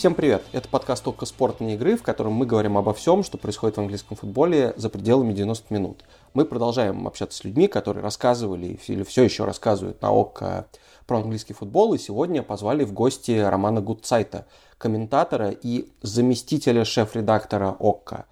[0.00, 0.42] Всем привет!
[0.52, 4.16] Это подкаст «Только спортные игры», в котором мы говорим обо всем, что происходит в английском
[4.16, 6.04] футболе за пределами 90 минут.
[6.32, 10.68] Мы продолжаем общаться с людьми, которые рассказывали или все еще рассказывают на ОК
[11.06, 14.46] про английский футбол, и сегодня позвали в гости Романа Гудсайта,
[14.78, 18.24] комментатора и заместителя шеф-редактора ОККО.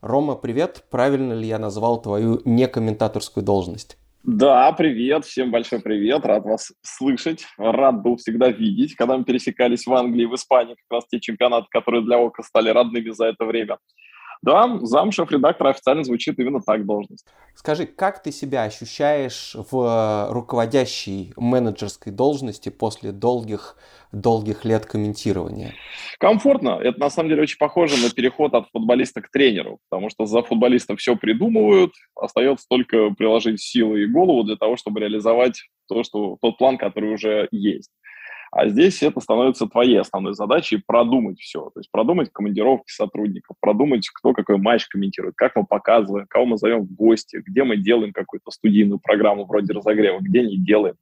[0.00, 0.84] Рома, привет!
[0.88, 3.98] Правильно ли я назвал твою некомментаторскую должность?
[4.22, 9.86] Да, привет, всем большой привет, рад вас слышать, рад был всегда видеть, когда мы пересекались
[9.86, 13.46] в Англии в Испании, как раз те чемпионаты, которые для ОКО стали родными за это
[13.46, 13.78] время.
[14.42, 17.26] Да, зам шеф-редактора официально звучит именно так должность.
[17.54, 23.76] Скажи, как ты себя ощущаешь в руководящей менеджерской должности после долгих,
[24.12, 25.74] долгих лет комментирования?
[26.18, 26.78] Комфортно.
[26.82, 30.42] Это на самом деле очень похоже на переход от футболиста к тренеру, потому что за
[30.42, 36.38] футболиста все придумывают, остается только приложить силы и голову для того, чтобы реализовать то, что,
[36.40, 37.90] тот план, который уже есть.
[38.52, 41.70] А здесь это становится твоей основной задачей продумать все.
[41.72, 46.56] То есть продумать командировки сотрудников, продумать, кто какой матч комментирует, как мы показываем, кого мы
[46.56, 50.96] зовем в гости, где мы делаем какую-то студийную программу вроде разогрева, где не делаем.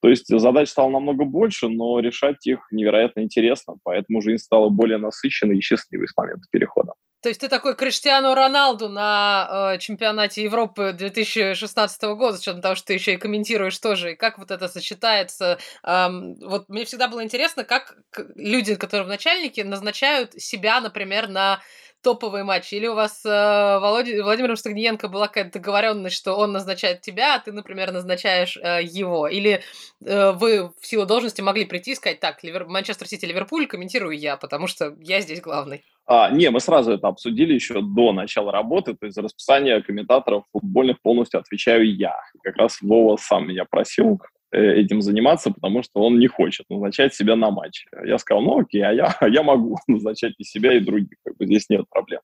[0.00, 4.98] То есть задач стало намного больше, но решать их невероятно интересно, поэтому жизнь стала более
[4.98, 6.92] насыщенной и счастливой с момента перехода.
[7.20, 12.76] То есть ты такой Криштиану Роналду на э, чемпионате Европы 2016 года, с учетом того,
[12.76, 14.12] что ты еще и комментируешь тоже.
[14.12, 15.58] И как вот это сочетается?
[15.82, 17.96] Эм, вот мне всегда было интересно, как
[18.36, 21.60] люди, которые в начальнике, назначают себя, например, на
[22.02, 22.74] топовые матчи?
[22.74, 27.38] Или у вас э, Володя, Владимиром Стагниенко была какая-то договоренность, что он назначает тебя, а
[27.38, 29.28] ты, например, назначаешь э, его?
[29.28, 29.60] Или
[30.04, 32.66] э, вы в силу должности могли прийти и сказать, так, Ливер...
[32.66, 35.84] Манчестер Сити, Ливерпуль комментирую я, потому что я здесь главный?
[36.06, 40.44] А, не, мы сразу это обсудили еще до начала работы, то есть за расписание комментаторов
[40.52, 42.16] футбольных полностью отвечаю я.
[42.42, 44.18] Как раз Вова сам меня просил
[44.50, 47.86] этим заниматься, потому что он не хочет назначать себя на матч.
[48.04, 51.46] Я сказал, ну окей, а я, я могу назначать и себя, и других, как бы
[51.46, 52.20] здесь нет проблем.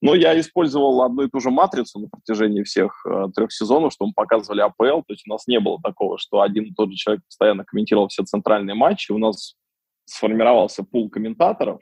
[0.00, 4.06] Но я использовал одну и ту же матрицу на протяжении всех э, трех сезонов, что
[4.06, 6.96] мы показывали АПЛ, то есть у нас не было такого, что один и тот же
[6.96, 9.54] человек постоянно комментировал все центральные матчи, у нас
[10.04, 11.80] сформировался пул комментаторов,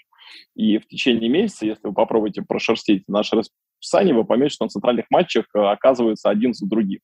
[0.54, 5.06] и в течение месяца, если вы попробуете прошерстить наше расписание, вы поймете, что на центральных
[5.10, 7.00] матчах э, оказывается один за другим.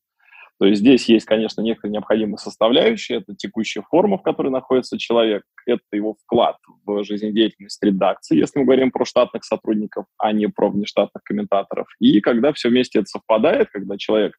[0.59, 3.19] То есть здесь есть, конечно, некоторые необходимые составляющие.
[3.19, 8.65] Это текущая форма, в которой находится человек, это его вклад в жизнедеятельность редакции, если мы
[8.65, 11.87] говорим про штатных сотрудников, а не про внештатных комментаторов.
[12.01, 14.35] И когда все вместе это совпадает, когда человек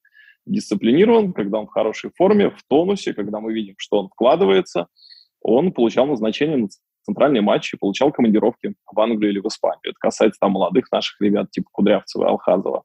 [0.45, 4.87] дисциплинирован, когда он в хорошей форме, в тонусе, когда мы видим, что он вкладывается,
[5.41, 6.67] он получал назначение на
[7.03, 9.79] центральные матчи, получал командировки в Англию или в Испанию.
[9.83, 12.83] Это касается там молодых наших ребят, типа Кудрявцева и Алхазова.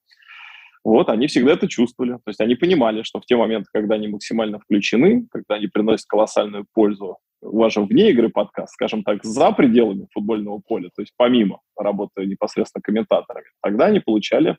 [0.84, 2.12] Вот, они всегда это чувствовали.
[2.12, 6.06] То есть они понимали, что в те моменты, когда они максимально включены, когда они приносят
[6.06, 11.60] колоссальную пользу, ваш вне игры подкаст, скажем так, за пределами футбольного поля, то есть помимо
[11.76, 14.56] работы непосредственно комментаторами, тогда они получали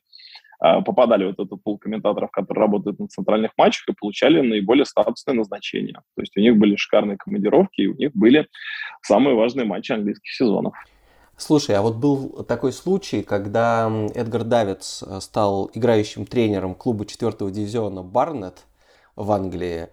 [0.58, 5.34] а, попадали вот этот пул комментаторов, которые работают на центральных матчах и получали наиболее статусное
[5.34, 6.00] назначение.
[6.16, 8.48] То есть у них были шикарные командировки, и у них были
[9.02, 10.74] самые важные матчи английских сезонов.
[11.38, 17.50] Слушай, а вот был такой случай, когда Эдгар Давидс э, стал играющим тренером клуба четвертого
[17.50, 18.64] дивизиона Барнет
[19.16, 19.88] в Англии.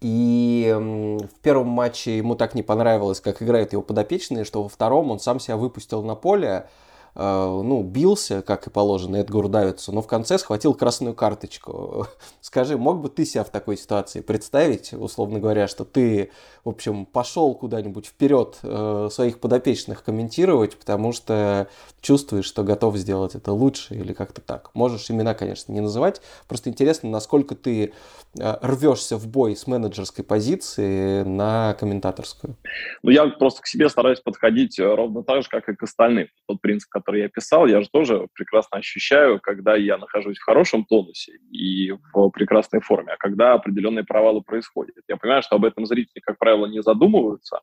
[0.00, 5.10] И в первом матче ему так не понравилось, как играют его подопечные, что во втором
[5.10, 6.68] он сам себя выпустил на поле,
[7.14, 12.08] ну, бился, как и положено, Эдгару Давидсу, но в конце схватил красную карточку.
[12.40, 16.30] Скажи, мог бы ты себя в такой ситуации представить, условно говоря, что ты,
[16.64, 21.68] в общем, пошел куда-нибудь вперед э, своих подопечных комментировать, потому что
[22.00, 24.70] чувствуешь, что готов сделать это лучше или как-то так.
[24.74, 27.92] Можешь имена, конечно, не называть, просто интересно, насколько ты
[28.38, 32.56] э, рвешься в бой с менеджерской позиции на комментаторскую.
[33.02, 36.28] Ну, я просто к себе стараюсь подходить ровно так же, как и к остальным.
[36.46, 40.84] Тот принцип, который я писал, я же тоже прекрасно ощущаю, когда я нахожусь в хорошем
[40.84, 44.94] тонусе и в прекрасной форме, а когда определенные провалы происходят.
[45.08, 47.60] Я понимаю, что об этом зрители, как правило, не задумываются,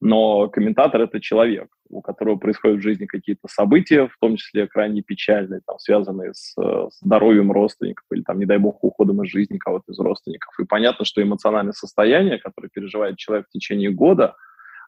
[0.00, 5.02] но комментатор— это человек, у которого происходят в жизни какие-то события, в том числе крайне
[5.02, 9.58] печальные, там, связанные с, с здоровьем родственников или, там, не дай бог, уходом из жизни
[9.58, 10.52] кого-то из родственников.
[10.60, 14.36] И понятно, что эмоциональное состояние, которое переживает человек в течение года—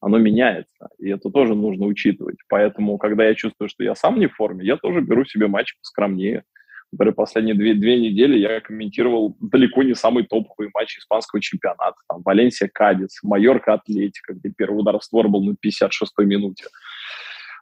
[0.07, 2.37] оно меняется, и это тоже нужно учитывать.
[2.49, 5.77] Поэтому, когда я чувствую, что я сам не в форме, я тоже беру себе матч
[5.81, 6.45] поскромнее.
[6.93, 11.97] Например, последние две, две недели я комментировал далеко не самый топовый матч испанского чемпионата.
[12.09, 16.67] Там Валенсия Кадец, Майорка Атлетика, где первый удар в створ был на 56-й минуте.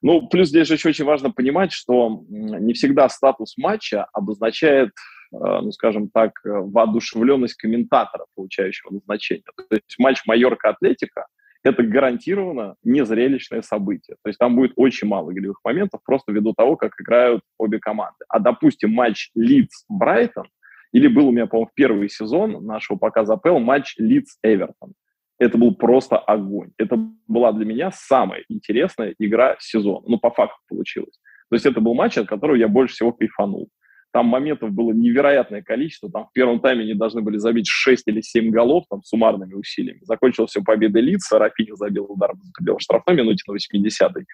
[0.03, 4.91] Ну, плюс здесь же еще очень важно понимать, что не всегда статус матча обозначает,
[5.33, 9.45] э, ну, скажем так, воодушевленность комментатора, получающего назначение.
[9.57, 11.25] То есть матч Майорка-Атлетика–
[11.65, 14.17] это гарантированно незрелищное событие.
[14.23, 18.25] То есть там будет очень мало голевых моментов, просто ввиду того, как играют обе команды.
[18.29, 20.47] А, допустим, матч Лидс-Брайтон,
[20.93, 24.93] или был у меня, по-моему, в первый сезон нашего показа АПЛ матч Лидс-Эвертон.
[25.39, 26.71] Это был просто огонь.
[26.79, 26.97] Это
[27.27, 30.07] была для меня самая интересная игра сезона.
[30.07, 31.19] Ну, по факту получилось.
[31.51, 33.69] То есть это был матч, от которого я больше всего кайфанул.
[34.15, 36.09] Там моментов было невероятное количество.
[36.09, 39.99] Там в первом тайме они должны были забить 6 или 7 голов там, суммарными усилиями.
[40.03, 41.37] Закончилось все победой Лица.
[41.37, 44.25] Рафиня забил удар в штрафной минуте на 80-й.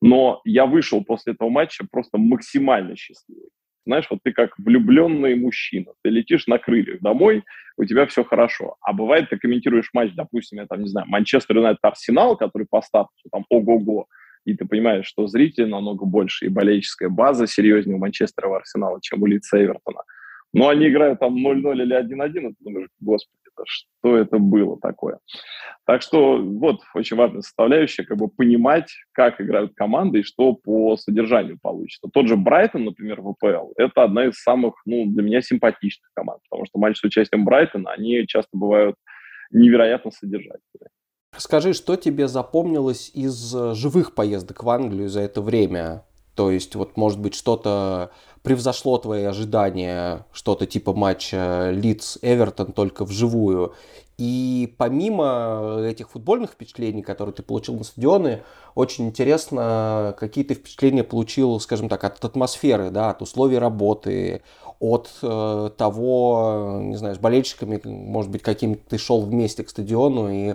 [0.00, 3.48] Но я вышел после этого матча просто максимально счастливый.
[3.84, 7.42] Знаешь, вот ты как влюбленный мужчина, ты летишь на крыльях домой,
[7.76, 8.76] у тебя все хорошо.
[8.82, 12.80] А бывает, ты комментируешь матч, допустим, я там, не знаю, Манчестер Юнайтед Арсенал, который по
[12.82, 14.06] статусу там ого-го,
[14.44, 18.98] и ты понимаешь, что зрителей намного больше, и болельческая база серьезнее у Манчестера в Арсенала,
[19.00, 20.00] чем у Лица Эвертона.
[20.52, 24.78] Но они играют там 0-0 или 1-1, и ты думаешь, господи, это что это было
[24.80, 25.18] такое?
[25.84, 30.96] Так что вот очень важная составляющая, как бы понимать, как играют команды и что по
[30.96, 32.08] содержанию получится.
[32.12, 36.40] Тот же Брайтон, например, в ВПЛ, это одна из самых, ну, для меня симпатичных команд,
[36.48, 38.96] потому что матчи с участием Брайтона, они часто бывают
[39.50, 40.88] невероятно содержательные.
[41.38, 46.04] Скажи, что тебе запомнилось из э, живых поездок в Англию за это время?
[46.34, 48.10] То есть, вот, может быть, что-то
[48.42, 53.74] превзошло твои ожидания, что-то типа матча Лидс-Эвертон только вживую.
[54.18, 58.44] И помимо этих футбольных впечатлений, которые ты получил на стадионе,
[58.74, 64.42] очень интересно, какие ты впечатления получил, скажем так, от атмосферы, да, от условий работы,
[64.78, 70.30] от э, того, не знаю, с болельщиками, может быть, каким ты шел вместе к стадиону
[70.30, 70.54] и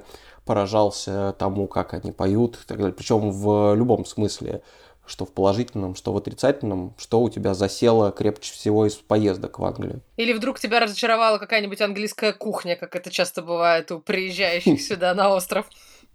[0.50, 2.92] поражался тому, как они поют и так далее.
[2.92, 4.64] Причем в любом смысле,
[5.06, 9.64] что в положительном, что в отрицательном, что у тебя засело крепче всего из поездок в
[9.64, 10.02] Англию.
[10.18, 15.32] Или вдруг тебя разочаровала какая-нибудь английская кухня, как это часто бывает у приезжающих сюда на
[15.36, 15.68] остров?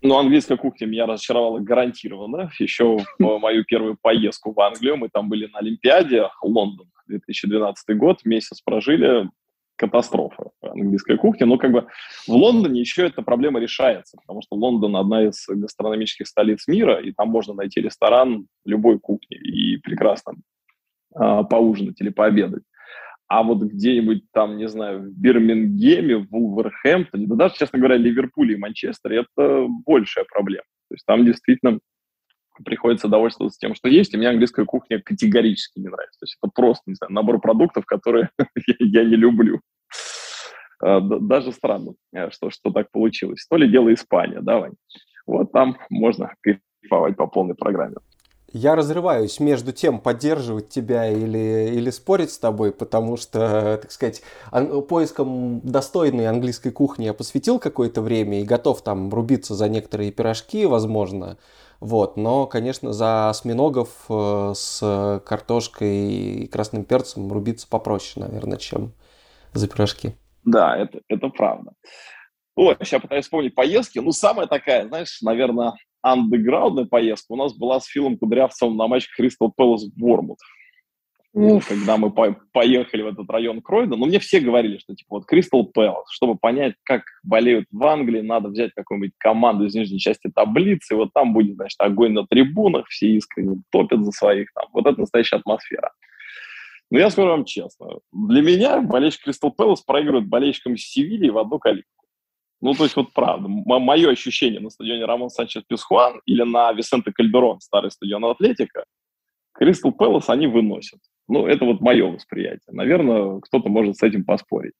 [0.03, 2.51] Ну, английская кухня меня разочаровала гарантированно.
[2.59, 8.25] Еще в мою первую поездку в Англию мы там были на Олимпиаде, Лондон, 2012 год,
[8.25, 9.31] месяц прожили,
[9.77, 11.45] катастрофа английской кухни.
[11.45, 11.87] Но как бы
[12.27, 17.13] в Лондоне еще эта проблема решается, потому что Лондон одна из гастрономических столиц мира, и
[17.13, 20.35] там можно найти ресторан любой кухни и прекрасно
[21.15, 22.63] э, поужинать или пообедать.
[23.27, 28.55] А вот где-нибудь там, не знаю, в Бирмингеме, в Вулверхэмптоне, да даже, честно говоря, Ливерпуле
[28.55, 30.65] и Манчестере, это большая проблема.
[30.89, 31.81] То есть там действительно
[32.65, 36.21] приходится довольствоваться тем, что есть, и мне английская кухня категорически не нравится.
[36.21, 38.31] То есть это просто, не знаю, набор продуктов, которые
[38.79, 39.61] я не люблю.
[40.83, 43.47] А, даже странно, э, что, что так получилось.
[43.49, 44.75] То ли дело Испания, да, Вань?
[45.27, 47.97] Вот там можно кайфовать по полной программе.
[48.53, 54.23] Я разрываюсь между тем, поддерживать тебя или, или спорить с тобой, потому что, так сказать,
[54.89, 60.67] поиском достойной английской кухни я посвятил какое-то время и готов там рубиться за некоторые пирожки,
[60.67, 61.37] возможно,
[61.81, 68.93] вот, но, конечно, за осьминогов э, с картошкой и красным перцем рубиться попроще, наверное, чем
[69.53, 70.15] за пирожки.
[70.45, 71.73] Да, это, это правда.
[72.57, 73.99] Ой, сейчас пытаюсь вспомнить поездки.
[73.99, 79.09] Ну, самая такая, знаешь, наверное, андеграундная поездка у нас была с Филом Кудрявцевым на матч
[79.17, 80.39] Кристал Пэлас в Бормут.
[81.35, 85.27] Когда мы по поехали в этот район Кройда, ну, мне все говорили, что, типа, вот
[85.27, 90.31] Кристал Пэлас, чтобы понять, как болеют в Англии, надо взять какую-нибудь команду из нижней части
[90.33, 94.67] таблицы, и вот там будет, значит, огонь на трибунах, все искренне топят за своих там.
[94.73, 95.93] Вот это настоящая атмосфера.
[96.93, 101.59] Но я скажу вам честно, для меня болельщик Кристал Пэлас проигрывает болельщикам Севильи в одну
[101.59, 102.07] калитку.
[102.61, 107.11] Ну, то есть вот правда, мое ощущение на стадионе Рамон Санчес Писхуан или на Висенте
[107.13, 108.85] Кальдерон, старый стадион Атлетика,
[109.53, 111.01] Кристал Пэлас они выносят.
[111.29, 112.73] Ну, это вот мое восприятие.
[112.73, 114.75] Наверное, кто-то может с этим поспорить.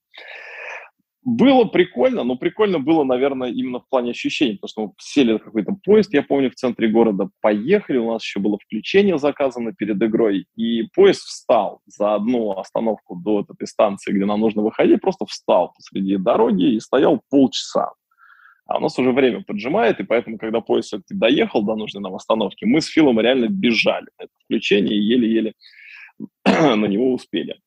[1.23, 5.39] Было прикольно, но прикольно было, наверное, именно в плане ощущений, потому что мы сели в
[5.39, 9.99] какой-то поезд, я помню, в центре города, поехали, у нас еще было включение заказано перед
[10.03, 15.25] игрой, и поезд встал за одну остановку до этой станции, где нам нужно выходить, просто
[15.25, 17.89] встал посреди дороги и стоял полчаса.
[18.67, 22.13] А у нас уже время поджимает, и поэтому, когда поезд все-таки доехал до нужной нам
[22.13, 25.53] остановки, мы с Филом реально бежали на это включение и еле-еле
[26.45, 27.59] на него успели.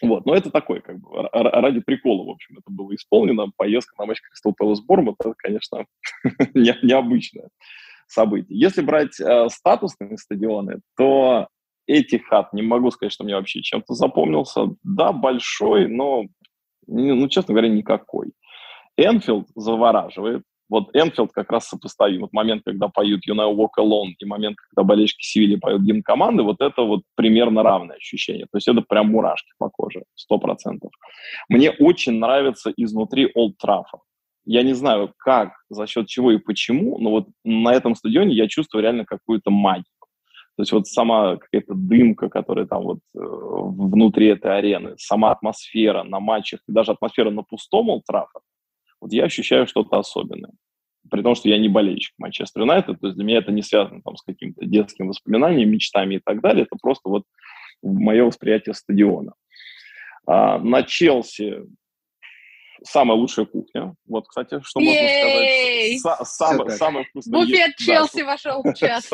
[0.00, 3.52] Вот, но это такой, как бы, ради прикола, в общем, это было исполнено.
[3.56, 5.86] Поездка на матч Кристал Пэлас Бормут, это, конечно,
[6.54, 7.48] не, необычное
[8.08, 8.58] событие.
[8.58, 11.46] Если брать э, статусные стадионы, то
[11.86, 14.68] Этихад, не могу сказать, что мне вообще чем-то запомнился.
[14.82, 16.24] Да, большой, но,
[16.86, 18.32] ну, честно говоря, никакой.
[18.96, 20.42] Энфилд завораживает.
[20.72, 22.22] Вот Энфилд как раз сопоставим.
[22.22, 26.02] Вот момент, когда поют You Know Walk Alone, и момент, когда болельщики Севильи поют гимн
[26.02, 28.46] команды, вот это вот примерно равное ощущение.
[28.50, 30.90] То есть это прям мурашки по коже, сто процентов.
[31.50, 34.02] Мне очень нравится изнутри Олд Траффорд.
[34.46, 38.48] Я не знаю, как, за счет чего и почему, но вот на этом стадионе я
[38.48, 39.84] чувствую реально какую-то магию.
[40.56, 46.02] То есть вот сама какая-то дымка, которая там вот э, внутри этой арены, сама атмосфера
[46.02, 48.04] на матчах, и даже атмосфера на пустом Олд
[49.02, 50.52] вот я ощущаю что-то особенное.
[51.10, 54.00] При том, что я не болельщик Манчестер Юнайтед, то есть для меня это не связано
[54.02, 57.24] там с какими-то детскими воспоминаниями, мечтами и так далее, это просто вот
[57.82, 59.34] мое восприятие стадиона.
[60.26, 61.64] А, на Челси
[62.84, 63.94] самая лучшая кухня.
[64.06, 66.28] Вот, кстати, что можно сказать?
[66.28, 69.10] Самая, самая вкусная Буфет Челси вошел в час.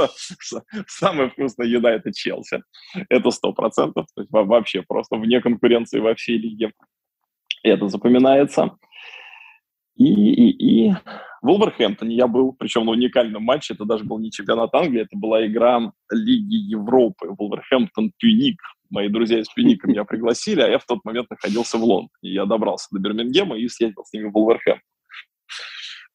[0.86, 2.62] Самая вкусная еда– это Челси.
[3.08, 4.06] Это сто процентов.
[4.30, 6.72] Вообще просто вне конкуренции во всей лиге.
[7.62, 8.76] Это запоминается.
[9.98, 10.92] И, и, и
[11.42, 15.16] в Вулверхэмптоне я был, причем на уникальном матче, это даже был не чемпионат Англии, это
[15.16, 18.56] была игра Лиги Европы, Вулверхэмптон-Пюник.
[18.90, 22.10] Мои друзья из Пюника меня пригласили, а я в тот момент находился в Лондоне.
[22.22, 24.82] Я добрался до Бирмингема и съездил с ними в Вулверхэмптон.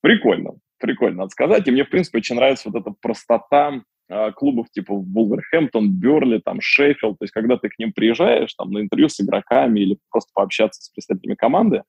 [0.01, 1.67] Прикольно, прикольно, надо сказать.
[1.67, 6.59] И мне, в принципе, очень нравится вот эта простота а, клубов типа Вулверхэмптон, Берли, там,
[6.61, 7.19] Шеффилд.
[7.19, 10.81] То есть, когда ты к ним приезжаешь, там, на интервью с игроками или просто пообщаться
[10.81, 11.83] с представителями команды,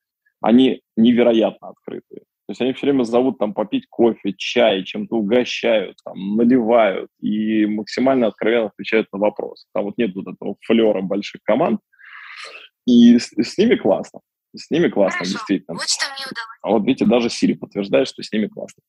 [0.44, 2.20] они невероятно открытые.
[2.46, 7.64] То есть они все время зовут там попить кофе, чай, чем-то угощают, там, наливают и
[7.64, 9.66] максимально откровенно отвечают на вопрос.
[9.72, 11.80] Там вот нет вот этого флера больших команд,
[12.86, 14.20] и с, с ними классно.
[14.54, 15.32] С ними классно, Хорошо.
[15.32, 15.78] действительно.
[15.78, 16.58] Вот что мне удалось.
[16.62, 18.82] А вот видите, даже Сири подтверждает, что с ними классно.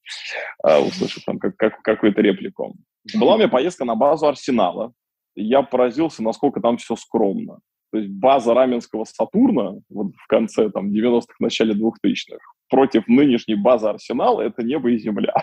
[0.62, 2.76] А, услышав там как, как, какую-то реплику.
[3.16, 4.92] Была у меня поездка на базу Арсенала.
[5.36, 7.60] Я поразился, насколько там все скромно.
[7.96, 13.88] То есть база раменского Сатурна вот в конце там, 90-х, начале 2000-х против нынешней базы
[13.88, 15.34] Арсенала– это небо и земля.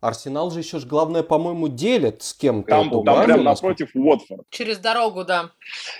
[0.00, 2.68] Арсенал же еще ж главное, по-моему, делит с кем-то.
[2.68, 4.42] Там, там базу, прям напротив Уотфорд.
[4.50, 5.52] Через дорогу, да.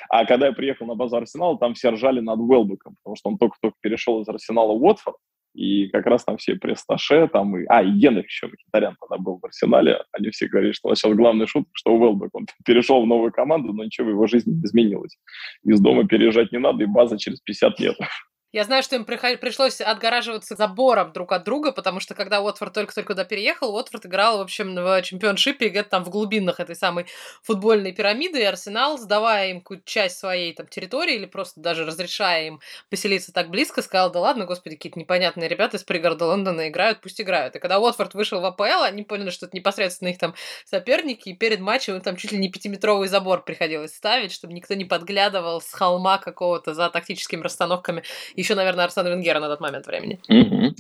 [0.09, 3.39] А когда я приехал на базу Арсенала, там все ржали над Уэлбеком, потому что он
[3.39, 5.19] только-только перешел из Арсенала в Уотфорд.
[5.55, 7.65] И как раз там все пресс-таше, там и...
[7.69, 10.03] А, и Генрих еще, Мхитарян тогда был в Арсенале.
[10.13, 13.85] Они все говорили, что сейчас главная шутка, что Уэлбек, он перешел в новую команду, но
[13.85, 15.17] ничего в его жизни не изменилось.
[15.65, 17.97] Из дома переезжать не надо, и база через 50 лет.
[18.55, 23.15] Я знаю, что им пришлось отгораживаться забором друг от друга, потому что когда Уотфорд только-только
[23.15, 27.07] туда переехал, Уотфорд играл, в общем, в чемпионшипе где-то там в глубинах этой самой
[27.43, 32.47] футбольной пирамиды, и Арсенал, сдавая им какую-то часть своей там территории или просто даже разрешая
[32.47, 37.01] им поселиться так близко, сказал, да ладно, господи, какие-то непонятные ребята из пригорода Лондона играют,
[37.01, 37.57] пусть играют.
[37.57, 41.35] И когда Уотфорд вышел в АПЛ, они поняли, что это непосредственно их там соперники, и
[41.35, 45.61] перед матчем им там чуть ли не пятиметровый забор приходилось ставить, чтобы никто не подглядывал
[45.61, 48.05] с холма какого-то за тактическими расстановками
[48.37, 50.21] и еще, наверное, Арсена Венгера на тот момент времени.
[50.29, 50.75] Угу.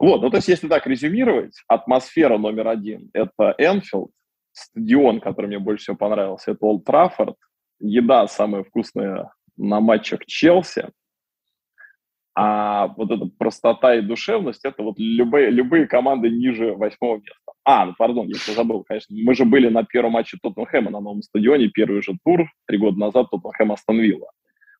[0.00, 4.10] Вот, ну то есть если так резюмировать, атмосфера номер один– это Энфилд,
[4.52, 7.36] стадион, который мне больше всего понравился, это Олд Траффорд,
[7.78, 10.88] еда самая вкусная на матчах Челси,
[12.34, 17.52] а вот эта простота и душевность– это вот любые, любые команды ниже восьмого места.
[17.64, 19.14] А, ну, пардон, я все забыл, конечно.
[19.14, 22.98] Мы же были на первом матче Тоттенхэма на новом стадионе, первый же тур, три года
[22.98, 24.00] назад Тоттенхэм Астон.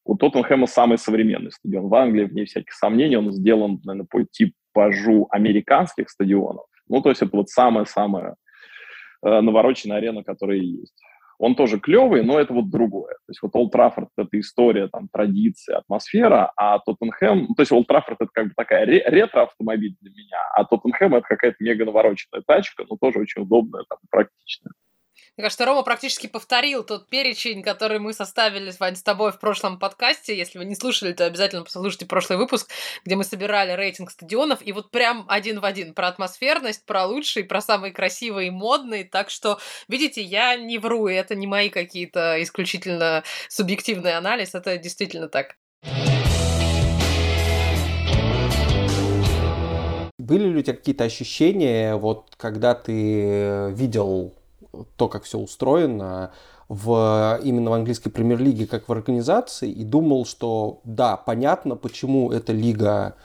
[0.05, 3.17] У Тоттенхэма самый современный стадион в Англии, вне всяких сомнений.
[3.17, 6.65] Он сделан, наверное, по типажу американских стадионов.
[6.89, 8.37] Ну, то есть это вот самая-самая
[9.23, 10.95] э, навороченная арена, которая есть.
[11.39, 13.15] Он тоже клевый, но это вот другое.
[13.15, 17.47] То есть вот Олд Траффорд– это история, там, традиция, атмосфера, а Тоттенхэм…
[17.49, 21.27] Ну, то есть Олд Траффорд– это как бы такая ретро-автомобиль для меня, а Тоттенхэм– это
[21.27, 24.73] какая-то мега навороченная тачка, но тоже очень удобная, там, практичная.
[25.37, 30.37] Мне кажется, Рома практически повторил тот перечень, который мы составили с тобой в прошлом подкасте.
[30.37, 32.71] Если вы не слушали, то обязательно послушайте прошлый выпуск,
[33.05, 34.59] где мы собирали рейтинг стадионов.
[34.63, 39.05] И вот прям один в один про атмосферность, про лучший, про самые красивые и модные.
[39.05, 39.59] Так что,
[39.89, 45.57] видите, я не вру, и это не мои какие-то исключительно субъективный анализ, это действительно так.
[50.19, 54.35] Были ли у тебя какие-то ощущения, вот когда ты видел
[54.97, 56.33] то, как все устроено
[56.69, 62.53] в, именно в английской премьер-лиге, как в организации, и думал, что да, понятно, почему эта
[62.53, 63.17] лига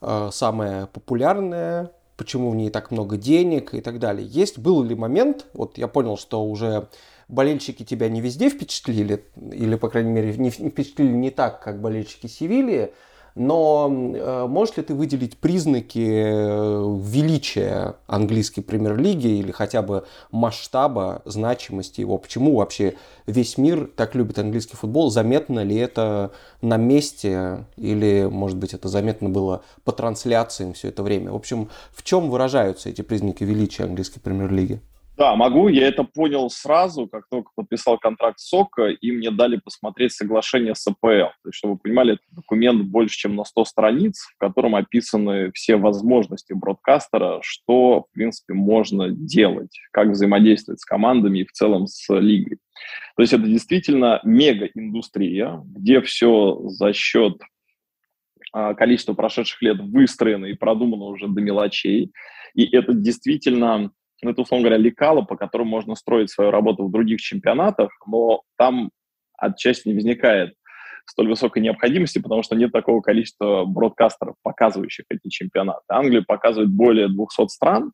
[0.00, 4.26] э, самая популярная, почему в ней так много денег и так далее.
[4.26, 6.88] Есть был ли момент, вот я понял, что уже
[7.28, 12.26] болельщики тебя не везде впечатлили, или, по крайней мере, не впечатлили не так, как болельщики
[12.26, 12.92] Севильи,
[13.34, 21.22] но э, можешь ли ты выделить признаки э, величия английской премьер-лиги или хотя бы масштаба,
[21.24, 22.18] значимости его?
[22.18, 22.94] Почему вообще
[23.26, 25.10] весь мир так любит английский футбол?
[25.10, 26.30] Заметно ли это
[26.62, 31.32] на месте или, может быть, это заметно было по трансляциям все это время?
[31.32, 34.80] В общем, в чем выражаются эти признаки величия английской премьер-лиги?
[35.16, 35.68] Да, могу.
[35.68, 40.74] Я это понял сразу, как только подписал контракт с СОКа, и мне дали посмотреть соглашение
[40.74, 41.06] с АПЛ.
[41.06, 45.52] То есть, чтобы вы понимали, это документ больше, чем на 100 страниц, в котором описаны
[45.52, 51.86] все возможности бродкастера, что, в принципе, можно делать, как взаимодействовать с командами и в целом
[51.86, 52.58] с лигой.
[53.16, 57.40] То есть это действительно мега-индустрия, где все за счет
[58.52, 62.10] а, количества прошедших лет выстроено и продумано уже до мелочей.
[62.54, 63.92] И это действительно
[64.22, 68.42] ну, это, условно говоря, лекало, по которому можно строить свою работу в других чемпионатах, но
[68.56, 68.90] там
[69.36, 70.54] отчасти не возникает
[71.06, 75.82] столь высокой необходимости, потому что нет такого количества бродкастеров, показывающих эти чемпионаты.
[75.88, 77.92] Англия показывает более 200 стран,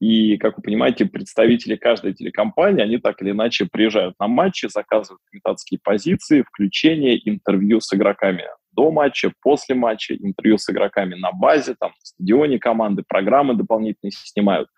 [0.00, 5.20] и, как вы понимаете, представители каждой телекомпании, они так или иначе приезжают на матчи, заказывают
[5.28, 11.74] комментаторские позиции, включение, интервью с игроками до матча, после матча, интервью с игроками на базе,
[11.78, 14.68] там, на стадионе команды, программы дополнительные снимают.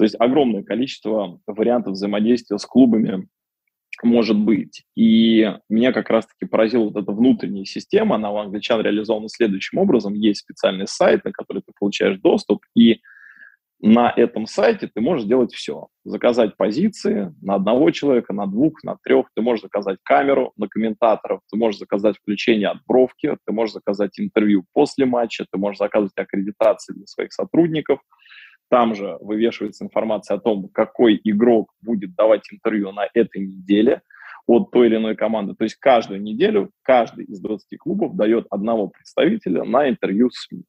[0.00, 3.28] То есть огромное количество вариантов взаимодействия с клубами
[4.02, 4.84] может быть.
[4.96, 10.14] И меня как раз-таки поразила вот эта внутренняя система, она у англичан реализована следующим образом.
[10.14, 13.02] Есть специальный сайт, на который ты получаешь доступ, и
[13.82, 15.88] на этом сайте ты можешь сделать все.
[16.04, 19.26] Заказать позиции на одного человека, на двух, на трех.
[19.36, 24.64] Ты можешь заказать камеру на комментаторов, ты можешь заказать включение отбровки, ты можешь заказать интервью
[24.72, 28.00] после матча, ты можешь заказывать аккредитации для своих сотрудников–
[28.70, 34.00] там же вывешивается информация о том, какой игрок будет давать интервью на этой неделе
[34.46, 35.54] от той или иной команды.
[35.54, 40.62] То есть каждую неделю каждый из 20 клубов дает одного представителя на интервью с СМИ.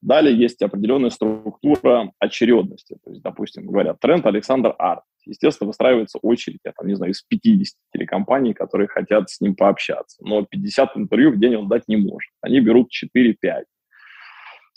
[0.00, 2.96] Далее есть определенная структура очередности.
[3.04, 5.02] То есть, допустим, говорят, тренд Александр Арт.
[5.24, 10.18] Естественно, выстраивается очередь, я там, не знаю, из 50 телекомпаний, которые хотят с ним пообщаться.
[10.20, 12.30] Но 50 интервью в день он дать не может.
[12.40, 13.64] Они берут 4-5.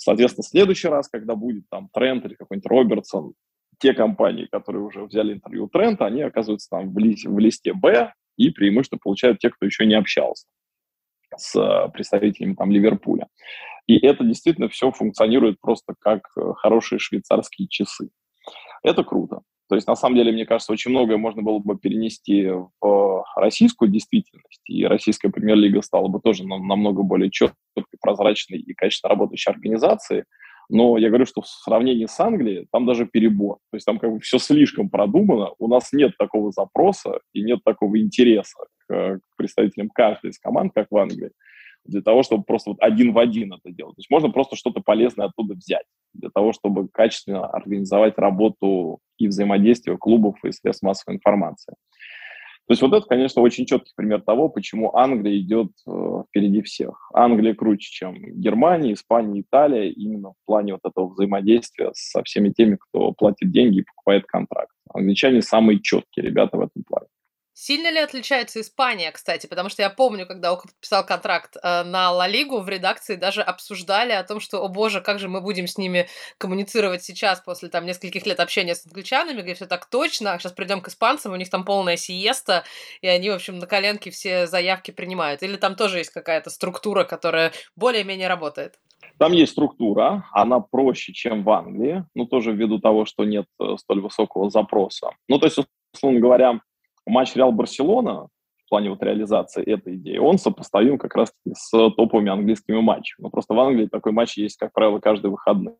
[0.03, 3.33] Соответственно, в следующий раз, когда будет там Трент или какой-нибудь Робертсон,
[3.77, 8.11] те компании, которые уже взяли интервью Трента, они оказываются там в, ли, в листе Б
[8.35, 10.47] и преимущество получают те, кто еще не общался
[11.37, 13.27] с э, представителями там Ливерпуля.
[13.85, 18.09] И это действительно все функционирует просто как э, хорошие швейцарские часы.
[18.81, 19.41] Это круто.
[19.71, 22.45] То есть, на самом деле, мне кажется, очень многое можно было бы перенести
[22.81, 27.55] в российскую действительность, и российская премьер-лига стала бы тоже намного более четкой,
[28.01, 30.25] прозрачной и качественно работающей организацией.
[30.67, 33.59] Но я говорю, что в сравнении с Англией там даже перебор.
[33.71, 37.59] То есть там как бы все слишком продумано, у нас нет такого запроса и нет
[37.63, 41.31] такого интереса к, к представителям каждой из команд, как в Англии
[41.85, 43.95] для того, чтобы просто вот один в один это делать.
[43.95, 49.27] То есть можно просто что-то полезное оттуда взять, для того, чтобы качественно организовать работу и
[49.27, 51.73] взаимодействие клубов и средств массовой информации.
[52.67, 57.09] То есть вот это, конечно, очень четкий пример того, почему Англия идет э, впереди всех.
[57.13, 62.77] Англия круче, чем Германия, Испания, Италия, именно в плане вот этого взаимодействия со всеми теми,
[62.79, 64.71] кто платит деньги и покупает контракт.
[64.93, 67.07] Англичане самые четкие ребята в этом плане.
[67.53, 69.45] Сильно ли отличается Испания, кстати?
[69.45, 73.41] Потому что я помню, когда Ока подписал контракт э, на Ла Лигу, в редакции даже
[73.41, 77.67] обсуждали о том, что, о боже, как же мы будем с ними коммуницировать сейчас после
[77.67, 79.37] там нескольких лет общения с англичанами.
[79.37, 82.63] Говорит, все так точно, сейчас придем к испанцам, у них там полная сиеста,
[83.01, 85.43] и они, в общем, на коленке все заявки принимают.
[85.43, 88.79] Или там тоже есть какая-то структура, которая более-менее работает?
[89.17, 93.75] Там есть структура, она проще, чем в Англии, ну, тоже ввиду того, что нет э,
[93.77, 95.11] столь высокого запроса.
[95.27, 95.59] Ну, то есть,
[95.93, 96.61] условно говоря,
[97.05, 98.27] матч Реал Барселона
[98.65, 103.23] в плане вот реализации этой идеи, он сопоставим как раз с топовыми английскими матчами.
[103.23, 105.73] Но просто в Англии такой матч есть, как правило, каждый выходный.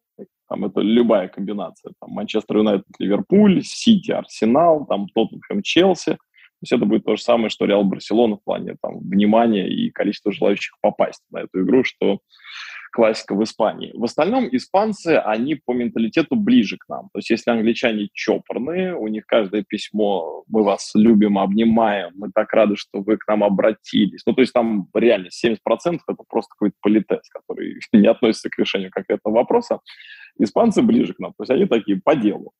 [0.50, 1.94] Там это любая комбинация.
[2.02, 6.12] Там Манчестер Юнайтед, Ливерпуль, Сити, Арсенал, там Тоттенхэм, Челси.
[6.12, 9.90] То есть это будет то же самое, что Реал Барселона в плане там, внимания и
[9.90, 12.20] количества желающих попасть на эту игру, что
[12.92, 13.92] классика в Испании.
[13.94, 17.10] В остальном испанцы, они по менталитету ближе к нам.
[17.14, 22.52] То есть если англичане чопорные, у них каждое письмо «мы вас любим, обнимаем», «мы так
[22.54, 24.22] рады, что вы к нам обратились».
[24.26, 28.92] Ну, то есть там реально 70% это просто какой-то политес, который не относится к решению
[28.92, 29.80] конкретного вопроса.
[30.40, 32.54] Испанцы ближе к нам, то есть они такие по делу.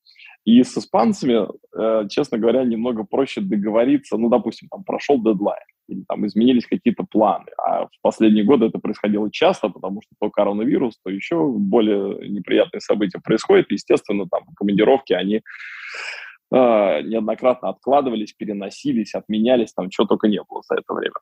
[0.44, 6.04] И с испанцами, э, честно говоря, немного проще договориться, ну, допустим, там прошел дедлайн, или
[6.08, 7.46] там изменились какие-то планы.
[7.58, 12.82] А в последние годы это происходило часто, потому что то коронавирус, то еще более неприятные
[12.82, 13.70] события происходят.
[13.70, 20.64] И, естественно, там командировки, они э, неоднократно откладывались, переносились, отменялись, там чего только не было
[20.68, 21.16] за это время.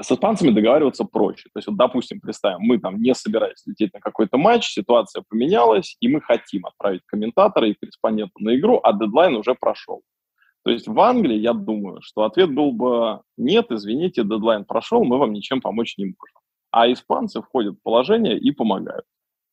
[0.00, 1.48] С испанцами договариваться проще.
[1.52, 5.96] То есть, вот, допустим, представим, мы там не собирались лететь на какой-то матч, ситуация поменялась,
[6.00, 10.02] и мы хотим отправить комментатора и корреспондента на игру, а дедлайн уже прошел.
[10.64, 15.18] То есть в Англии, я думаю, что ответ был бы «нет, извините, дедлайн прошел, мы
[15.18, 16.40] вам ничем помочь не можем».
[16.70, 19.04] А испанцы входят в положение и помогают.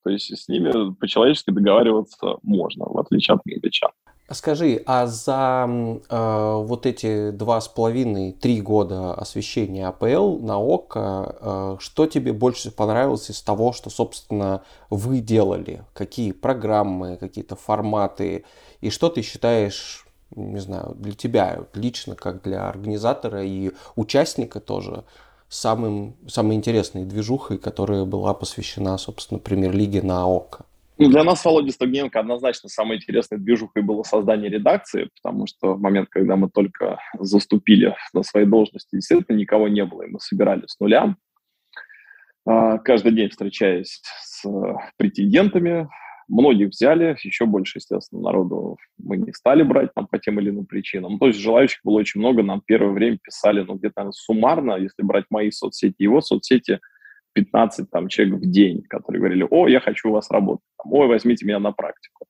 [0.05, 3.89] То есть с ними по-человечески договариваться можно, в отличие от англичан.
[4.29, 11.35] Скажи, а за э, вот эти два с половиной, три года освещения АПЛ на ОКО,
[11.41, 15.83] э, что тебе больше понравилось из того, что, собственно, вы делали?
[15.93, 18.45] Какие программы, какие-то форматы?
[18.81, 25.03] И что ты считаешь, не знаю, для тебя лично, как для организатора и участника тоже,
[25.55, 30.65] самым, самой интересной движухой, которая была посвящена, собственно, премьер-лиге на ОКО?
[30.97, 35.81] Ну, для нас Володя Стогненко однозначно самой интересной движухой было создание редакции, потому что в
[35.81, 40.63] момент, когда мы только заступили на свои должности, действительно никого не было, и мы собирали
[40.67, 41.15] с нуля,
[42.45, 44.45] а, каждый день встречаясь с
[44.97, 45.89] претендентами,
[46.27, 50.65] многих взяли, еще больше, естественно, народу мы не стали брать там, по тем или иным
[50.65, 51.13] причинам.
[51.13, 55.03] Ну, то есть желающих было очень много, нам первое время писали, ну, где-то суммарно, если
[55.03, 56.79] брать мои соцсети, его соцсети–
[57.35, 61.45] 15 там, человек в день, которые говорили, о, я хочу у вас работать, ой, возьмите
[61.45, 62.25] меня на практику.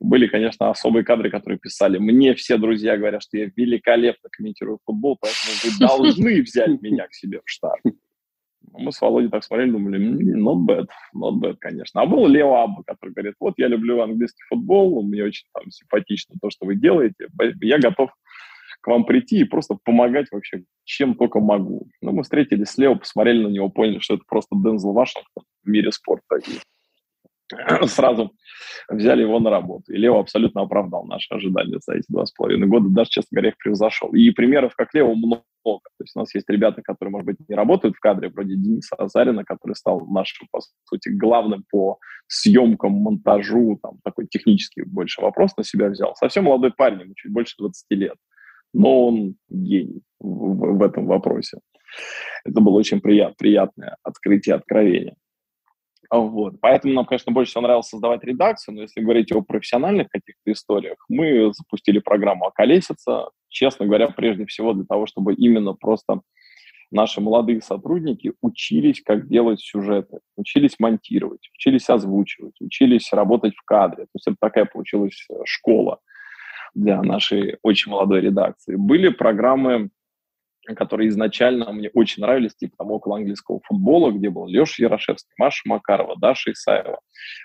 [0.00, 5.18] Были, конечно, особые кадры, которые писали, мне все друзья говорят, что я великолепно комментирую футбол,
[5.20, 7.78] поэтому вы должны взять меня к себе в штат.
[8.72, 9.98] Мы с Володей так смотрели, думали,
[10.36, 12.02] not bad, not bad, конечно.
[12.02, 16.36] А был Лео Абба, который говорит, вот я люблю английский футбол, мне очень там симпатично
[16.40, 17.28] то, что вы делаете,
[17.62, 18.10] я готов
[18.80, 21.88] к вам прийти и просто помогать вообще чем только могу.
[22.00, 25.68] Ну, мы встретились с Лео, посмотрели на него, поняли, что это просто Дензел Вашингтон в
[25.68, 26.36] мире спорта.
[26.36, 26.58] И
[27.86, 28.32] сразу
[28.88, 29.92] взяли его на работу.
[29.92, 33.50] И Лео абсолютно оправдал наши ожидания за эти два с половиной года, даже, честно говоря,
[33.50, 34.10] их превзошел.
[34.12, 35.42] И примеров, как Лео, много.
[35.64, 38.96] То есть у нас есть ребята, которые, может быть, не работают в кадре, вроде Дениса
[38.96, 45.56] Азарина, который стал нашим, по сути, главным по съемкам, монтажу, там, такой технический больше вопрос
[45.56, 46.14] на себя взял.
[46.16, 48.16] Совсем молодой парень, ему чуть больше 20 лет
[48.72, 51.58] но он гений в, в этом вопросе.
[52.44, 55.16] Это было очень прият, приятное открытие, откровение.
[56.10, 56.54] Вот.
[56.60, 60.96] Поэтому нам, конечно, больше всего нравилось создавать редакцию, но если говорить о профессиональных каких-то историях,
[61.08, 66.22] мы запустили программу «Околесица», честно говоря, прежде всего для того, чтобы именно просто
[66.90, 74.04] наши молодые сотрудники учились, как делать сюжеты, учились монтировать, учились озвучивать, учились работать в кадре.
[74.04, 76.00] То есть это такая получилась э, школа
[76.74, 78.74] для нашей очень молодой редакции.
[78.74, 79.90] Были программы,
[80.76, 85.62] которые изначально мне очень нравились, типа там около английского футбола, где был Леша Ярошевский, Маша
[85.66, 87.00] Макарова, Даша Исаева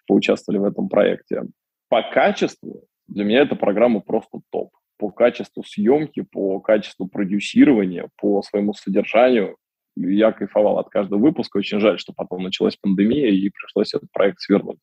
[0.08, 1.44] поучаствовали в этом проекте.
[1.90, 4.72] По качеству для меня эта программа просто топ.
[4.98, 9.58] По качеству съемки, по качеству продюсирования, по своему содержанию.
[9.98, 11.58] Я кайфовал от каждого выпуска.
[11.58, 14.80] Очень жаль, что потом началась пандемия и пришлось этот проект свернуть.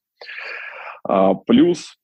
[1.04, 1.96] А, плюс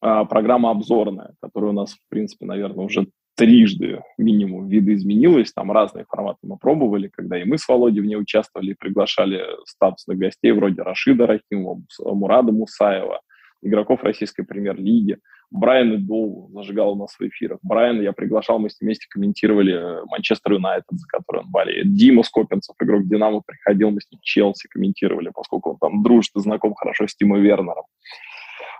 [0.00, 3.08] а, программа обзорная, которая у нас, в принципе, наверное, уже
[3.38, 5.52] трижды минимум видоизменилась.
[5.52, 10.18] Там разные форматы мы пробовали, когда и мы с Володей в ней участвовали, приглашали статусных
[10.18, 13.20] гостей вроде Рашида Рахимова, Мурада Мусаева,
[13.62, 15.18] игроков российской премьер-лиги.
[15.50, 17.60] Брайан Идол зажигал у нас в эфирах.
[17.62, 21.94] Брайан я приглашал, мы вместе комментировали Манчестер Юнайтед, за который он болеет.
[21.94, 26.40] Дима Скопинцев, игрок Динамо, приходил, мы с ним Челси комментировали, поскольку он там дружит и
[26.40, 27.84] знаком хорошо с Тимо Вернером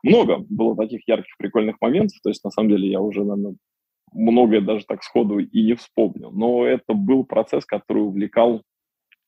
[0.03, 2.19] много было таких ярких, прикольных моментов.
[2.23, 3.57] То есть, на самом деле, я уже, наверное,
[4.13, 6.31] многое даже так сходу и не вспомнил.
[6.31, 8.63] Но это был процесс, который увлекал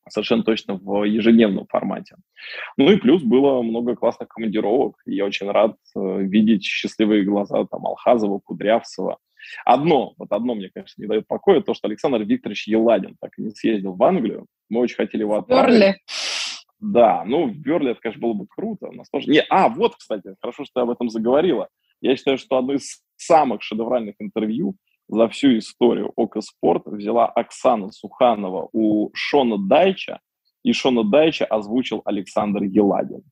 [0.09, 2.17] совершенно точно в ежедневном формате.
[2.77, 4.97] Ну и плюс было много классных командировок.
[5.07, 9.19] Я очень рад э, видеть счастливые глаза там Алхазова, Кудрявцева.
[9.65, 13.43] Одно, вот одно мне, конечно, не дает покоя, то, что Александр Викторович Еладин так и
[13.43, 14.47] не съездил в Англию.
[14.69, 15.81] Мы очень хотели его отправить.
[15.81, 15.97] Перли.
[16.79, 18.89] Да, ну, в Берли это, конечно, было бы круто.
[18.89, 19.31] У нас тоже...
[19.31, 21.69] Не, а, вот, кстати, хорошо, что ты об этом заговорила.
[22.01, 24.77] Я считаю, что одно из самых шедевральных интервью
[25.09, 30.21] за всю историю Ока Спорт взяла Оксана Суханова у Шона Дайча,
[30.63, 33.23] и Шона Дайча озвучил Александр Еладин.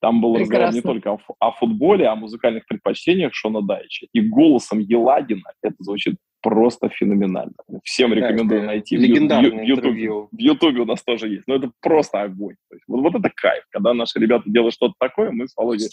[0.00, 0.66] Там был Прекрасно.
[0.66, 4.06] разговор не только о, о футболе, а о музыкальных предпочтениях Шона Дайча.
[4.12, 7.54] И голосом Еладина это звучит просто феноменально.
[7.82, 8.96] Всем да, рекомендую найти.
[8.96, 11.42] Легендарное в, Ютубе, в Ютубе у нас тоже есть.
[11.48, 12.54] Но это просто огонь.
[12.68, 13.64] То есть, вот, вот это кайф.
[13.70, 15.88] Когда наши ребята делают что-то такое, мы с Володей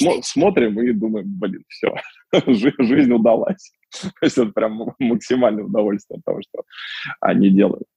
[0.00, 1.96] смо- смотрим и думаем, блин, все,
[2.46, 3.72] жизнь удалась.
[3.90, 6.62] То есть это прям максимальное удовольствие от того, что
[7.20, 7.88] они делают.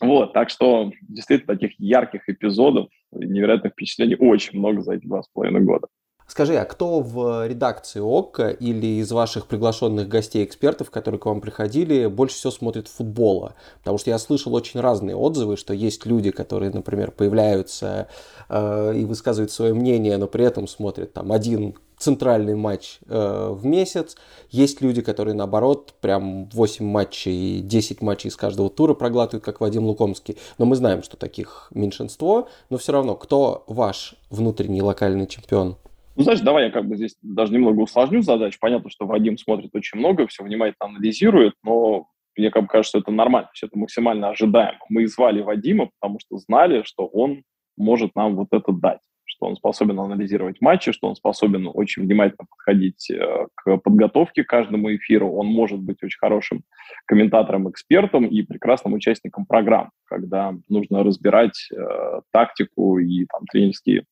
[0.00, 5.28] Вот, так что действительно таких ярких эпизодов, невероятных впечатлений очень много за эти два с
[5.28, 5.86] половиной года.
[6.28, 12.06] Скажи, а кто в редакции ОККО или из ваших приглашенных гостей-экспертов, которые к вам приходили,
[12.06, 13.54] больше всего смотрит футбола?
[13.78, 18.08] Потому что я слышал очень разные отзывы, что есть люди, которые, например, появляются
[18.50, 23.64] э, и высказывают свое мнение, но при этом смотрят там один центральный матч э, в
[23.64, 24.14] месяц.
[24.50, 29.86] Есть люди, которые, наоборот, прям 8 матчей, 10 матчей из каждого тура проглатывают, как Вадим
[29.86, 30.36] Лукомский.
[30.58, 32.48] Но мы знаем, что таких меньшинство.
[32.68, 35.78] Но все равно, кто ваш внутренний локальный чемпион?
[36.18, 38.58] Ну, знаешь, давай я как бы здесь даже немного усложню задачу.
[38.60, 42.98] Понятно, что Вадим смотрит очень много, все внимательно анализирует, но мне как бы кажется, что
[42.98, 44.80] это нормально, все это максимально ожидаемо.
[44.88, 47.44] Мы звали Вадима, потому что знали, что он
[47.76, 48.98] может нам вот это дать
[49.38, 54.48] что он способен анализировать матчи, что он способен очень внимательно подходить э, к подготовке к
[54.48, 56.64] каждому эфиру, он может быть очень хорошим
[57.06, 64.04] комментатором, экспертом и прекрасным участником программ, когда нужно разбирать э, тактику и там, тренерские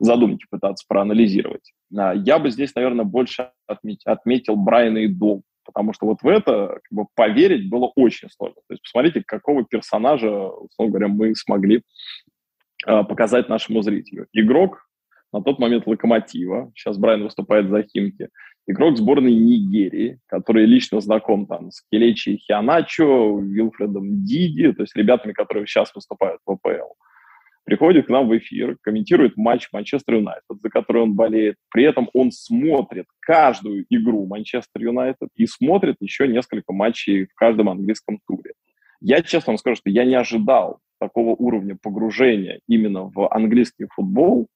[0.00, 1.72] задумки пытаться проанализировать.
[1.96, 3.50] А, я бы здесь, наверное, больше
[4.04, 8.60] отметил Брайана и Дол, потому что вот в это как бы, поверить было очень сложно.
[8.68, 11.82] То есть посмотрите, какого персонажа, условно говоря, мы смогли
[12.84, 14.26] показать нашему зрителю.
[14.32, 14.88] Игрок
[15.32, 18.28] на тот момент Локомотива, сейчас Брайан выступает за Химки,
[18.66, 25.32] игрок сборной Нигерии, который лично знаком там с Келечи Хианачо, Вилфредом Диди, то есть ребятами,
[25.32, 26.94] которые сейчас выступают в АПЛ.
[27.64, 31.56] Приходит к нам в эфир, комментирует матч Манчестер Юнайтед, за который он болеет.
[31.70, 37.68] При этом он смотрит каждую игру Манчестер Юнайтед и смотрит еще несколько матчей в каждом
[37.68, 38.52] английском туре.
[39.02, 44.48] Я честно вам скажу, что я не ожидал такого уровня погружения именно в английский футбол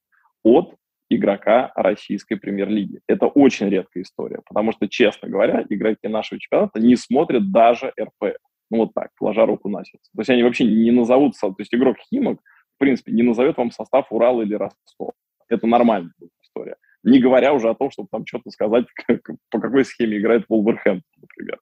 [0.43, 0.75] от
[1.09, 3.01] игрока российской премьер-лиги.
[3.07, 8.37] Это очень редкая история, потому что, честно говоря, игроки нашего чемпионата не смотрят даже РП.
[8.71, 10.11] Ну вот так, ложа руку на сердце.
[10.15, 12.41] То есть они вообще не назовутся, то есть игрок Химок,
[12.77, 15.13] в принципе, не назовет вам состав Урала или Ростов.
[15.49, 16.77] Это нормальная история.
[17.05, 21.21] Не говоря уже о том, чтобы там что-то сказать, как, по какой схеме играет Волверхэмптон,
[21.21, 21.59] например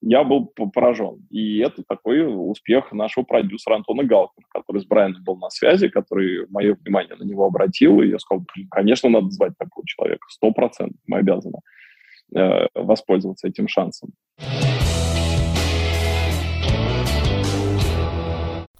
[0.00, 1.26] я был поражен.
[1.30, 6.46] И это такой успех нашего продюсера Антона Галкина, который с Брайаном был на связи, который
[6.50, 11.00] мое внимание на него обратил, и я сказал, конечно, надо звать такого человека, сто процентов
[11.06, 11.58] мы обязаны
[12.34, 14.10] э, воспользоваться этим шансом.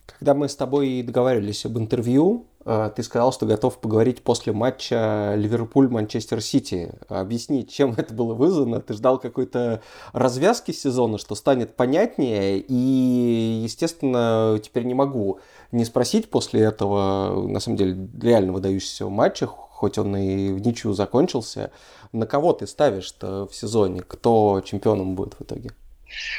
[0.06, 2.46] Когда мы с тобой договаривались об интервью,
[2.94, 6.92] ты сказал, что готов поговорить после матча Ливерпуль-Манчестер Сити.
[7.08, 8.80] Объясни, чем это было вызвано?
[8.80, 9.80] Ты ждал какой-то
[10.12, 12.58] развязки сезона, что станет понятнее?
[12.58, 15.40] И, естественно, теперь не могу
[15.72, 20.92] не спросить после этого, на самом деле, реально выдающегося матча, хоть он и в ничью
[20.92, 21.70] закончился,
[22.12, 24.02] на кого ты ставишь-то в сезоне?
[24.02, 25.70] Кто чемпионом будет в итоге?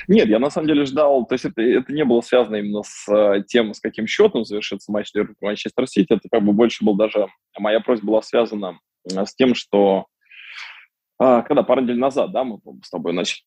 [0.07, 3.07] Нет, я на самом деле ждал, то есть это, это не было связано именно с
[3.11, 7.27] э, тем, с каким счетом завершится матч Манчестер Сити, это как бы больше был даже,
[7.57, 8.79] моя просьба была связана
[9.09, 10.05] э, с тем, что
[11.19, 13.41] а, когда пару недель назад, да, мы с тобой начали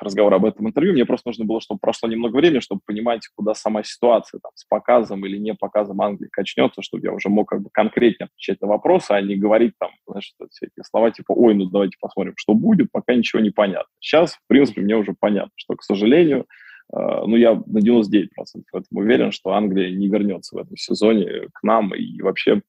[0.00, 3.54] разговор об этом интервью, мне просто нужно было, чтобы прошло немного времени, чтобы понимать, куда
[3.54, 7.62] сама ситуация там, с показом или не показом Англии качнется, чтобы я уже мог как
[7.62, 11.54] бы конкретнее отвечать на вопросы, а не говорить там, знаешь, все эти слова типа «Ой,
[11.54, 13.90] ну давайте посмотрим, что будет», пока ничего не понятно.
[14.00, 16.46] Сейчас, в принципе, мне уже понятно, что, к сожалению,
[16.92, 18.28] э, ну, я на 99%
[18.72, 22.62] в этом уверен, что Англия не вернется в этом сезоне к нам, и вообще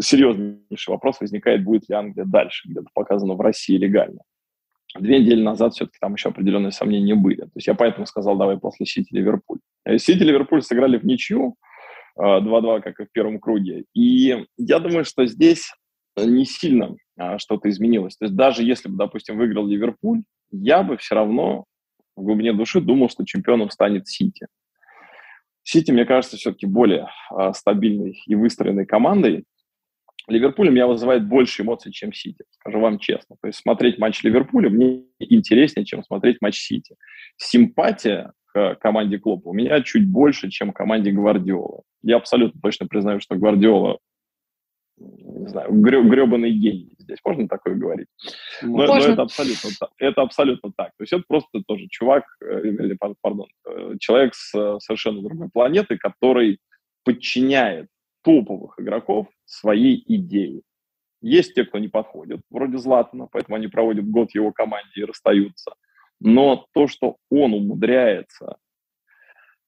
[0.00, 4.20] серьезнейший вопрос возникает, будет ли Англия дальше где-то показана в России легально
[5.00, 7.42] две недели назад все-таки там еще определенные сомнения были.
[7.42, 9.58] То есть я поэтому сказал, давай после Сити-Ливерпуль.
[9.84, 11.56] Э, Сити-Ливерпуль сыграли в ничью,
[12.18, 13.84] 2-2, э, как и в первом круге.
[13.94, 15.72] И я думаю, что здесь
[16.16, 18.16] не сильно а, что-то изменилось.
[18.16, 21.64] То есть даже если бы, допустим, выиграл Ливерпуль, я бы все равно
[22.16, 24.46] в глубине души думал, что чемпионом станет Сити.
[25.62, 29.44] Сити, мне кажется, все-таки более а, стабильной и выстроенной командой,
[30.28, 33.36] Ливерпуль меня вызывает больше эмоций, чем Сити, скажу вам честно.
[33.40, 36.96] То есть смотреть матч Ливерпуля мне интереснее, чем смотреть матч Сити.
[37.36, 41.82] Симпатия к команде Клопа у меня чуть больше, чем команде Гвардиола.
[42.02, 43.98] Я абсолютно точно признаю, что Гвардиола
[44.98, 46.94] не знаю, гребаный гений.
[46.98, 48.08] Здесь можно такое говорить?
[48.62, 50.88] Но, но это, абсолютно, это абсолютно так.
[50.96, 55.98] То есть это просто тоже чувак, э, или, пардон, э, человек с совершенно другой планеты,
[55.98, 56.58] который
[57.04, 57.88] подчиняет
[58.26, 60.62] топовых игроков своей идеи.
[61.22, 65.76] Есть те, кто не подходит, вроде Златана, поэтому они проводят год его команде и расстаются.
[66.18, 68.56] Но то, что он умудряется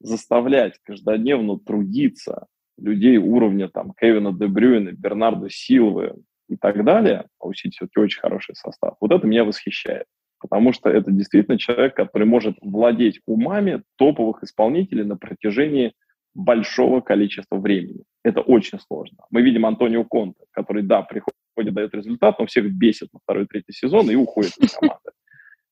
[0.01, 6.16] заставлять каждодневно трудиться людей уровня там Кевина Де Брюйна, Бернардо Силвы
[6.49, 10.07] и так далее, а у Сити все-таки очень хороший состав, вот это меня восхищает.
[10.40, 15.92] Потому что это действительно человек, который может владеть умами топовых исполнителей на протяжении
[16.38, 18.05] большого количества времени.
[18.22, 19.18] Это очень сложно.
[19.31, 21.35] Мы видим Антонио Конте, который, да, приходит,
[21.74, 25.11] дает результат, но всех бесит на второй, третий сезон и уходит из команды.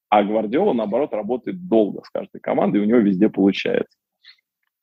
[0.09, 3.97] А Гвардиола, наоборот, работает долго с каждой командой, и у него везде получается.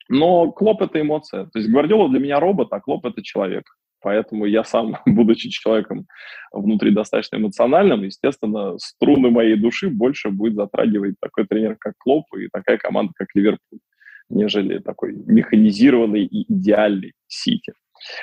[0.08, 1.46] Но Клоп– это эмоция.
[1.46, 3.64] То есть Гвардиола для меня робот, а Клоп– это человек.
[4.00, 6.06] Поэтому я сам, будучи человеком
[6.50, 12.48] внутри достаточно эмоциональным, естественно, струны моей души больше будет затрагивать такой тренер, как Клоп, и
[12.50, 13.80] такая команда, как Ливерпуль
[14.28, 17.72] нежели такой механизированный и идеальный Сити.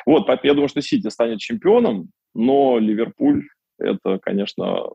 [0.05, 3.47] Вот, поэтому я думаю, что Сити станет чемпионом, но Ливерпуль–
[3.79, 4.89] это, конечно,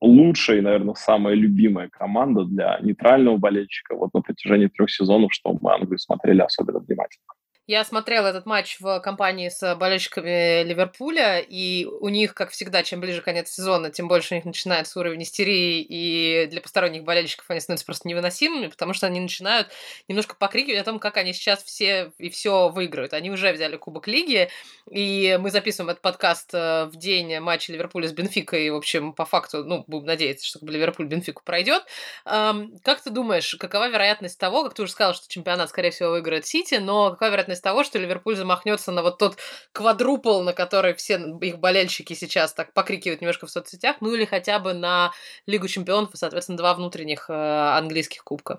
[0.00, 5.56] лучшая и, наверное, самая любимая команда для нейтрального болельщика вот на протяжении трех сезонов, что
[5.60, 7.24] мы Англию смотрели особенно внимательно.
[7.72, 13.00] Я смотрела этот матч в компании с болельщиками Ливерпуля, и у них, как всегда, чем
[13.00, 17.60] ближе конец сезона, тем больше у них начинается уровень истерии, и для посторонних болельщиков они
[17.60, 19.68] становятся просто невыносимыми, потому что они начинают
[20.06, 23.14] немножко покрикивать о том, как они сейчас все и все выиграют.
[23.14, 24.50] Они уже взяли Кубок Лиги,
[24.90, 29.14] и мы записываем этот подкаст э, в день матча Ливерпуля с Бенфикой, и, в общем,
[29.14, 31.84] по факту, ну, будем надеяться, что Ливерпуль Бенфику пройдет.
[32.26, 36.44] Как ты думаешь, какова вероятность того, как ты уже сказал, что чемпионат, скорее всего, выиграет
[36.44, 39.36] Сити, но какова вероятность того, что Ливерпуль замахнется на вот тот
[39.72, 44.58] квадрупл, на который все их болельщики сейчас так покрикивают немножко в соцсетях, ну или хотя
[44.58, 45.12] бы на
[45.46, 48.58] Лигу чемпионов и, соответственно, два внутренних э, английских кубка.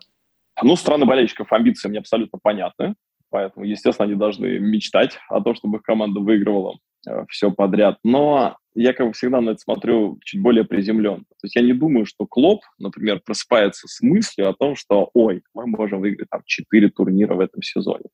[0.62, 2.96] Ну, страны болельщиков амбиции мне абсолютно понятны,
[3.30, 7.98] поэтому, естественно, они должны мечтать о том, чтобы их команда выигрывала э, все подряд.
[8.04, 11.24] Но я, как всегда на это смотрю чуть более приземленно.
[11.24, 15.44] То есть я не думаю, что Клоп, например, просыпается с мыслью о том, что, ой,
[15.54, 18.06] мы можем выиграть там 4 турнира в этом сезоне.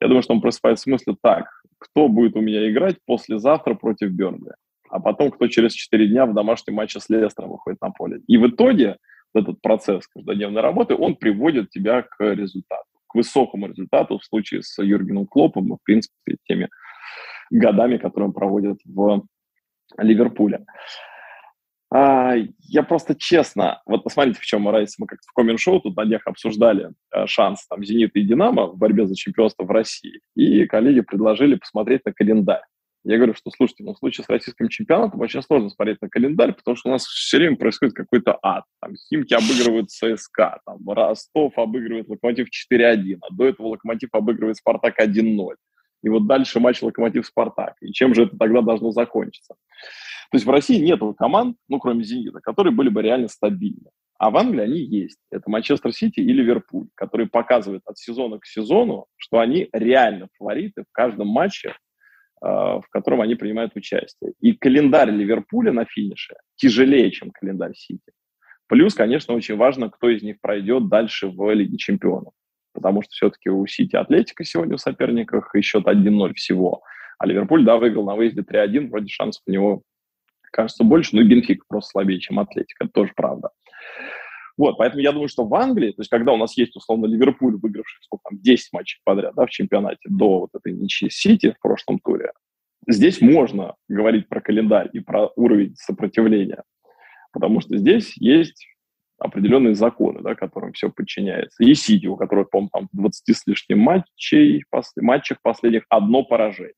[0.00, 1.46] Я думаю, что он просыпается с мыслью, так,
[1.78, 4.52] кто будет у меня играть послезавтра против Бернли?
[4.90, 8.20] А потом, кто через 4 дня в домашнем матче с Лестером выходит на поле.
[8.26, 8.96] И в итоге
[9.34, 14.82] этот процесс каждодневной работы, он приводит тебя к результату, к высокому результату в случае с
[14.82, 16.70] Юргеном Клопом и, в принципе, теми
[17.50, 19.22] годами, которые он проводит в
[19.96, 20.64] Ливерпуля.
[21.90, 24.96] А, я просто честно, вот посмотрите, в чем разница.
[24.98, 28.76] Мы как-то в коммент-шоу тут на днях обсуждали а, шанс там «Зенита» и «Динамо» в
[28.76, 30.20] борьбе за чемпионство в России.
[30.34, 32.62] И коллеги предложили посмотреть на календарь.
[33.04, 36.52] Я говорю, что, слушайте, ну, в случае с российским чемпионатом очень сложно смотреть на календарь,
[36.52, 38.64] потому что у нас все время происходит какой-то ад.
[38.82, 45.00] Там Химки обыгрывают ЦСКА, там Ростов обыгрывает Локомотив 4-1, а до этого Локомотив обыгрывает Спартак
[45.00, 45.54] 1-0.
[46.02, 47.74] И вот дальше матч Локомотив-Спартак.
[47.80, 49.54] И чем же это тогда должно закончиться?
[50.30, 53.90] То есть в России нет команд, ну, кроме «Зенита», которые были бы реально стабильны.
[54.18, 55.18] А в Англии они есть.
[55.30, 60.82] Это Манчестер Сити и Ливерпуль, которые показывают от сезона к сезону, что они реально фавориты
[60.82, 61.74] в каждом матче, э,
[62.42, 64.32] в котором они принимают участие.
[64.40, 68.12] И календарь Ливерпуля на финише тяжелее, чем календарь Сити.
[68.66, 72.34] Плюс, конечно, очень важно, кто из них пройдет дальше в Лиге чемпионов.
[72.72, 76.82] Потому что все-таки у Сити Атлетика сегодня в соперниках и счет 1-0 всего.
[77.18, 79.82] А Ливерпуль, да, выиграл на выезде 3-1, вроде шансов у него
[80.52, 83.50] кажется больше, но и Бенфик просто слабее, чем Атлетика, это тоже правда.
[84.56, 87.56] Вот, поэтому я думаю, что в Англии, то есть когда у нас есть, условно, Ливерпуль,
[87.56, 91.60] выигравший, сколько там, 10 матчей подряд, да, в чемпионате до вот этой ничьи Сити в
[91.60, 92.32] прошлом туре,
[92.88, 96.64] здесь можно говорить про календарь и про уровень сопротивления,
[97.32, 98.66] потому что здесь есть
[99.18, 101.62] определенные законы, да, которым все подчиняется.
[101.64, 106.74] И Сити, у которого, по-моему, там 20 с лишним матчей, пос, матчах последних одно поражение.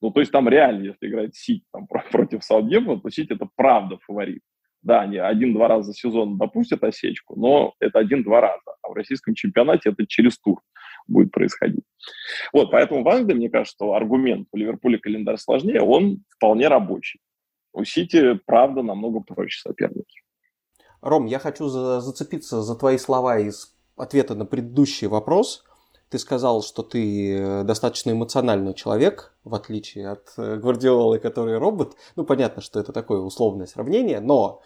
[0.00, 3.98] Ну, то есть там реально, если играть Сити там, против Саутгемптона, то Сити это правда
[4.06, 4.42] фаворит.
[4.82, 8.76] Да, они один-два раза за сезон допустят осечку, но это один-два раза.
[8.82, 10.60] А в российском чемпионате это через тур
[11.08, 11.84] будет происходить.
[12.52, 17.20] Вот, поэтому в Англии, мне кажется, что аргумент у Ливерпуля календарь сложнее, он вполне рабочий.
[17.72, 20.20] У Сити, правда, намного проще соперники.
[21.06, 25.64] Ром, я хочу за зацепиться за твои слова из ответа на предыдущий вопрос–
[26.08, 31.96] ты сказал, что ты э, достаточно эмоциональный человек, в отличие от э, Гвардиолы, который робот.
[32.14, 34.62] Ну, понятно, что это такое условное сравнение, но,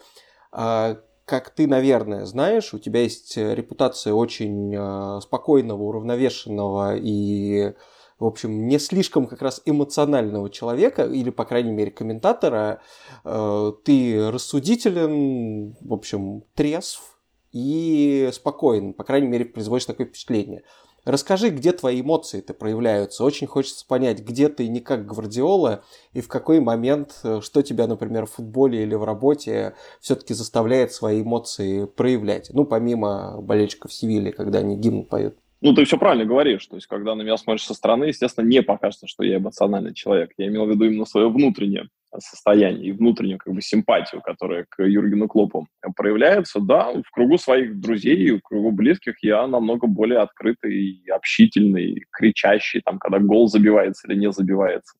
[0.51, 7.73] а, как ты, наверное, знаешь, у тебя есть репутация очень э, спокойного, уравновешенного и
[8.21, 12.81] в общем, не слишком как раз эмоционального человека, или, по крайней мере, комментатора,
[13.23, 17.19] ты рассудителен, в общем, трезв
[17.51, 20.63] и спокоен, по крайней мере, производишь такое впечатление.
[21.03, 23.23] Расскажи, где твои эмоции-то проявляются.
[23.23, 27.87] Очень хочется понять, где ты не как Гвардиола, и в какой момент, э, что тебя,
[27.87, 32.51] например, в футболе или в работе все-таки заставляет свои эмоции проявлять.
[32.53, 35.35] Ну, помимо болельщиков Севильи, когда они гимн поют.
[35.61, 36.65] Ну, ты все правильно говоришь.
[36.65, 40.31] То есть, когда на меня смотришь со стороны, естественно, не покажется, что я эмоциональный человек.
[40.37, 41.87] Я имел в виду именно свое внутреннее
[42.19, 47.79] состояние и внутреннюю как бы симпатию, которая к Юргену Клопу проявляется, да, в кругу своих
[47.79, 54.19] друзей, в кругу близких я намного более открытый, общительный, кричащий, там, когда гол забивается или
[54.19, 54.97] не забивается,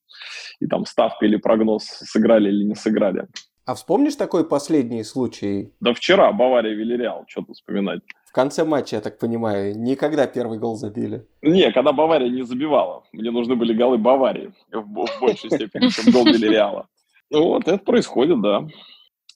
[0.60, 3.28] и там ставка или прогноз сыграли или не сыграли.
[3.66, 5.74] А вспомнишь такой последний случай?
[5.80, 8.02] Да вчера Бавария Вильяреал, что тут вспоминать.
[8.32, 11.28] В конце матча, я так понимаю, никогда первый гол забили.
[11.42, 13.04] Не, когда Бавария не забивала.
[13.12, 16.88] Мне нужны были голы Баварии в, в большей степени, чем гол Вильяреала.
[17.30, 18.66] Ну вот, это происходит, да.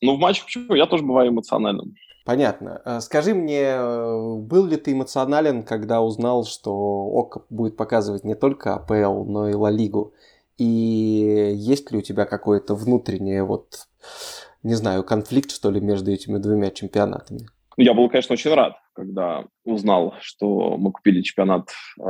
[0.01, 0.75] Ну, в матчах почему?
[0.75, 1.95] Я тоже бываю эмоциональным.
[2.23, 2.81] Понятно.
[2.85, 8.35] Э, скажи мне, э, был ли ты эмоционален, когда узнал, что ОК будет показывать не
[8.35, 10.13] только АПЛ, но и Ла Лигу?
[10.57, 13.87] И есть ли у тебя какое-то внутреннее, вот,
[14.63, 17.49] не знаю, конфликт, что ли, между этими двумя чемпионатами?
[17.77, 21.69] Я был, конечно, очень рад, когда узнал, что мы купили чемпионат
[21.99, 22.03] э,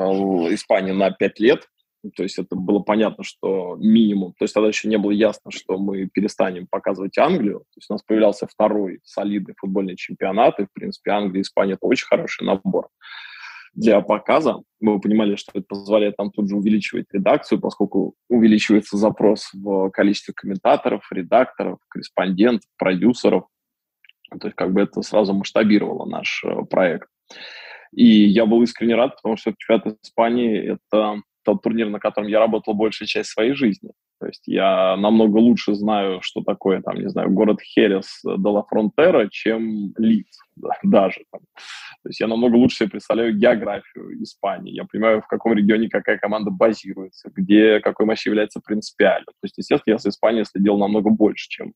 [0.54, 1.68] Испании на 5 лет.
[2.16, 4.34] То есть это было понятно, что минимум.
[4.38, 7.60] То есть тогда еще не было ясно, что мы перестанем показывать Англию.
[7.60, 10.60] То есть у нас появлялся второй солидный футбольный чемпионат.
[10.60, 12.90] И, в принципе, Англия и Испания– это очень хороший набор
[13.76, 14.62] для показа.
[14.80, 20.34] Мы понимали, что это позволяет нам тут же увеличивать редакцию, поскольку увеличивается запрос в количестве
[20.34, 23.46] комментаторов, редакторов, корреспондентов, продюсеров.
[24.40, 27.08] То есть как бы это сразу масштабировало наш э, проект.
[27.94, 32.40] И я был искренне рад, потому что чемпионат Испании– это тот турнир, на котором я
[32.40, 33.92] работал большую часть своей жизни.
[34.20, 38.64] То есть я намного лучше знаю, что такое, там, не знаю, город Херес де ла
[38.64, 41.22] Фронтера, чем Лидс да, даже.
[41.32, 41.42] Там.
[42.04, 44.74] То есть я намного лучше себе представляю географию Испании.
[44.74, 49.28] Я понимаю, в каком регионе какая команда базируется, где какой матч является принципиальным.
[49.28, 51.74] То есть, естественно, я с Испанией следил намного больше, чем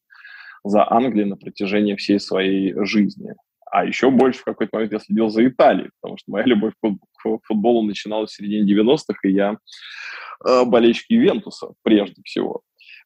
[0.63, 3.35] за Англией на протяжении всей своей жизни.
[3.71, 7.39] А еще больше в какой-то момент я следил за Италией, потому что моя любовь к
[7.43, 9.57] футболу начиналась в середине 90-х, и я
[10.45, 12.61] э, болельщик Ювентуса прежде всего,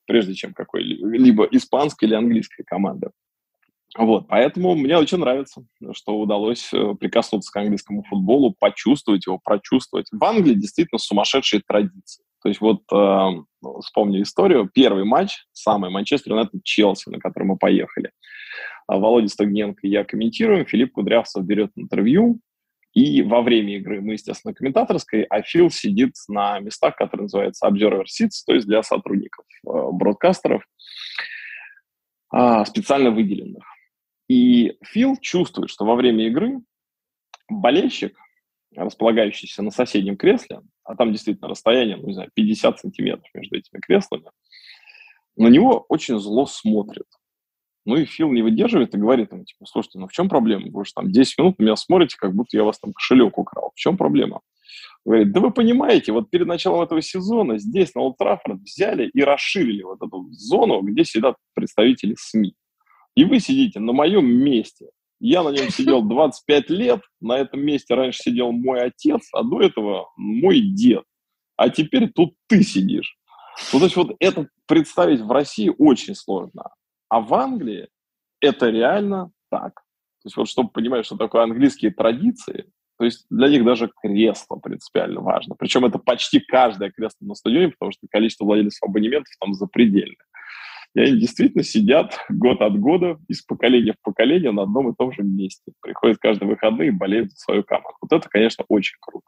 [0.05, 3.09] прежде чем какой-либо испанской или английской команды.
[3.95, 10.07] Вот, поэтому мне очень нравится, что удалось э, прикоснуться к английскому футболу, почувствовать его, прочувствовать.
[10.11, 12.22] В Англии действительно сумасшедшие традиции.
[12.43, 13.29] То есть вот э,
[13.79, 14.69] вспомню историю.
[14.71, 18.11] Первый матч, самый Манчестер Юнайтед Челси, на который мы поехали.
[18.85, 22.39] А Володя Стогненко и я комментируем, Филипп Кудрявцев берет интервью,
[22.93, 28.03] и во время игры мы, естественно, комментаторской, а Фил сидит на местах, которые называются observer
[28.03, 30.63] seats, то есть для сотрудников, э, бродкастеров,
[32.35, 33.63] э, специально выделенных.
[34.27, 36.59] И Фил чувствует, что во время игры
[37.49, 38.15] болельщик,
[38.75, 43.79] располагающийся на соседнем кресле, а там действительно расстояние, ну, не знаю, 50 сантиметров между этими
[43.79, 44.25] креслами,
[45.35, 47.07] на него очень зло смотрит.
[47.85, 50.67] Ну и Фил не выдерживает и говорит ему, типа, слушайте, ну в чем проблема?
[50.71, 53.71] Вы же там 10 минут на меня смотрите, как будто я вас там кошелек украл.
[53.75, 54.39] В чем проблема?
[55.05, 58.17] Говорит, да вы понимаете, вот перед началом этого сезона здесь, на Олд
[58.61, 62.55] взяли и расширили вот эту зону, где сидят представители СМИ.
[63.15, 64.87] И вы сидите на моем месте.
[65.23, 69.61] Я на нем сидел 25 лет, на этом месте раньше сидел мой отец, а до
[69.61, 71.05] этого мой дед.
[71.55, 73.17] А теперь тут ты сидишь.
[73.71, 76.71] Ну, то есть вот это представить в России очень сложно.
[77.07, 77.87] А в Англии
[78.41, 79.75] это реально так.
[79.75, 82.65] То есть вот чтобы понимать, что такое английские традиции,
[82.97, 85.55] то есть для них даже кресло принципиально важно.
[85.57, 90.25] Причем это почти каждое кресло на стадионе, потому что количество владельцев абонементов там запредельное.
[90.95, 95.11] И они действительно сидят год от года, из поколения в поколение на одном и том
[95.11, 95.73] же месте.
[95.81, 97.97] Приходят каждые выходные и болеют за свою команду.
[98.01, 99.25] Вот это, конечно, очень круто.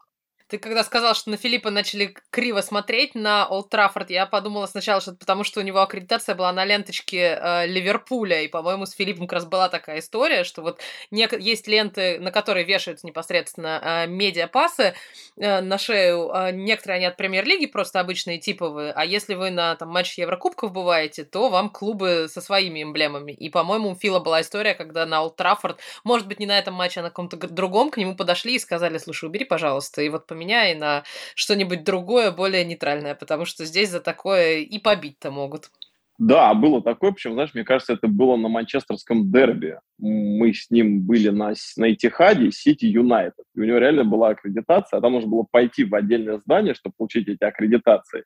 [0.48, 5.00] Ты когда сказал, что на Филиппа начали криво смотреть на Олд Траффорд, я подумала сначала,
[5.00, 8.92] что это потому, что у него аккредитация была на ленточке э, Ливерпуля, и, по-моему, с
[8.92, 10.80] Филиппом как раз была такая история, что вот
[11.10, 11.28] не...
[11.40, 14.94] есть ленты, на которые вешаются непосредственно э, медиапасы
[15.36, 16.30] э, на шею.
[16.32, 20.70] Э, некоторые они от Премьер-лиги просто обычные, типовые, а если вы на там, матч Еврокубков
[20.70, 23.32] бываете, то вам клубы со своими эмблемами.
[23.32, 26.74] И, по-моему, у Фила была история, когда на Олд Траффорд, может быть, не на этом
[26.74, 30.28] матче, а на каком-то другом, к нему подошли и сказали, слушай, убери, пожалуйста, и вот
[30.36, 31.02] поменяй на
[31.34, 35.70] что-нибудь другое, более нейтральное, потому что здесь за такое и побить-то могут.
[36.18, 39.78] Да, было такое, причем, знаешь, мне кажется, это было на манчестерском дерби.
[39.98, 43.44] Мы с ним были на, на Этихаде, Сити Юнайтед.
[43.54, 46.94] И у него реально была аккредитация, а там нужно было пойти в отдельное здание, чтобы
[46.96, 48.24] получить эти аккредитации.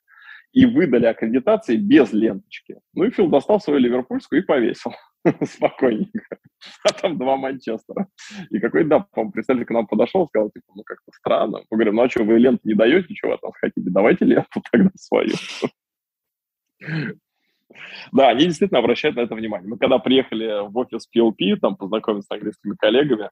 [0.53, 2.77] И выдали аккредитации без ленточки.
[2.93, 4.93] Ну и Фил достал свою ливерпульскую и повесил.
[5.45, 6.37] спокойненько.
[6.83, 8.07] А там два Манчестера.
[8.49, 11.59] И какой, да, по-моему, представитель к нам подошел, сказал, типа, ну, как-то странно.
[11.69, 13.89] Мы говорим, ну, а что, вы ленту не даете, чего нас хотите?
[13.89, 15.33] Давайте ленту тогда свою.
[18.11, 19.69] Да, они действительно обращают на это внимание.
[19.69, 23.29] Мы когда приехали в офис PLP, там познакомиться с английскими коллегами,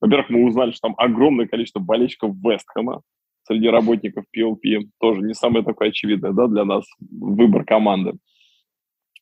[0.00, 3.02] во-первых, мы узнали, что там огромное количество болельщиков Вестхэма
[3.44, 4.88] среди работников PLP.
[4.98, 8.14] Тоже не самое такое очевидное, да, для нас выбор команды.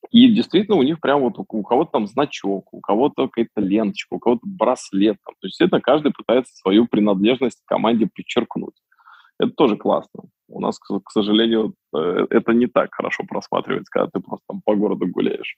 [0.09, 4.19] И действительно у них прям вот у кого-то там значок, у кого-то какая-то ленточка, у
[4.19, 5.17] кого-то браслет.
[5.25, 5.35] Там.
[5.39, 8.75] То есть это каждый пытается свою принадлежность к команде подчеркнуть.
[9.39, 10.23] Это тоже классно.
[10.47, 14.75] У нас, к сожалению, э, это не так хорошо просматривается, когда ты просто там по
[14.75, 15.55] городу гуляешь.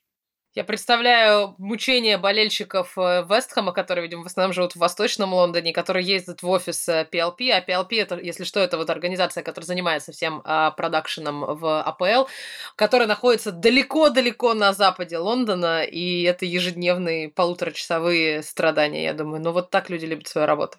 [0.54, 6.06] Я представляю мучения болельщиков э, Вестхэма, которые, видимо, в основном живут в Восточном Лондоне, которые
[6.06, 10.12] ездят в офис PLP, э, а PLP, это, если что, это вот организация, которая занимается
[10.12, 12.28] всем а, продакшеном в АПЛ,
[12.76, 19.42] которая находится далеко-далеко на западе Лондона, и это ежедневные полуторачасовые страдания, я думаю.
[19.42, 20.78] Но вот так люди любят свою работу.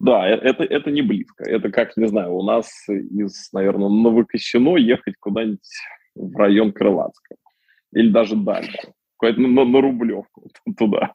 [0.00, 1.44] Да, э, это, это не близко.
[1.44, 5.60] Это как, не знаю, у нас из, наверное, Новокосино ехать куда-нибудь
[6.16, 7.38] в район Крылатского.
[7.92, 8.95] Или даже дальше.
[9.22, 11.12] На, на Рублевку туда.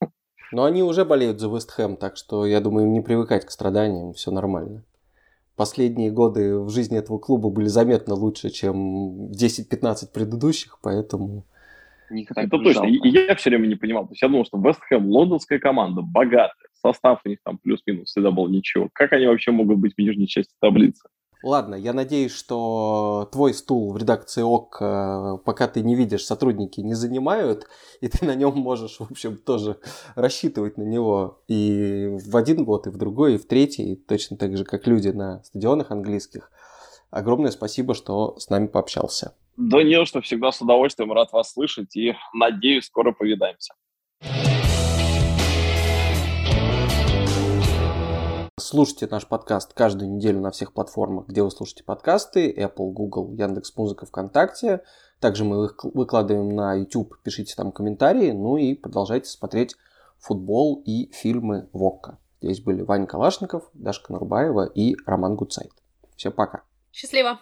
[0.52, 4.14] Но они уже болеют за Вестхэм, так что я думаю, им не привыкать к страданиям,
[4.14, 4.84] все нормально.
[5.56, 11.46] Последние годы в жизни этого клуба были заметно лучше, чем 10-15 предыдущих, поэтому...
[12.10, 12.86] Никогда это точно.
[12.86, 14.06] И я все время не понимал.
[14.06, 18.10] То есть я думал, что Вест Хэм, лондонская команда, богатая, состав у них там плюс-минус
[18.10, 18.90] всегда был ничего.
[18.92, 21.08] Как они вообще могут быть в нижней части таблицы?
[21.44, 26.82] Ладно, я надеюсь, что твой стул в редакции ОК, э, пока ты не видишь, сотрудники
[26.82, 27.68] не занимают,
[28.00, 29.80] и ты на нем можешь, в общем, тоже
[30.16, 34.56] рассчитывать на него и в один год, и в другой, и в третий, точно так
[34.56, 36.52] же, как люди на стадионах английских.
[37.10, 39.36] Огромное спасибо, что с нами пообщался.
[39.58, 43.74] Да не, что всегда с удовольствием рад вас слышать и надеюсь, скоро повидаемся.
[48.62, 52.52] Слушайте наш подкаст каждую неделю на всех платформах, где вы слушаете подкасты.
[52.52, 54.84] Apple, Google, Яндекс Музыка, ВКонтакте.
[55.20, 57.18] Также мы их выкладываем на YouTube.
[57.24, 58.32] Пишите там комментарии.
[58.32, 59.76] Ну и продолжайте смотреть
[60.20, 62.20] футбол и фильмы Вокка.
[62.40, 65.72] Здесь были Ваня Калашников, Дашка Нарубаева и Роман Гуцайт.
[66.16, 66.62] Всем пока.
[66.92, 67.40] Счастливо.